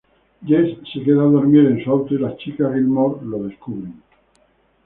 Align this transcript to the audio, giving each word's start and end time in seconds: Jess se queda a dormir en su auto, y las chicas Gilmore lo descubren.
Jess 0.43 0.79
se 0.91 1.03
queda 1.03 1.21
a 1.21 1.25
dormir 1.25 1.63
en 1.67 1.83
su 1.83 1.91
auto, 1.91 2.15
y 2.15 2.17
las 2.17 2.35
chicas 2.37 2.73
Gilmore 2.73 3.23
lo 3.23 3.43
descubren. 3.43 4.01